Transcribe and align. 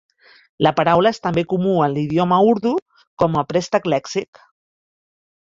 La 0.67 0.69
paraula 0.77 1.11
és 1.15 1.19
també 1.25 1.43
comú 1.51 1.73
en 1.87 1.93
l'idioma 1.97 2.39
urdú 2.55 2.73
com 3.25 3.39
a 3.43 3.45
préstec 3.53 3.87
lèxic. 3.95 4.43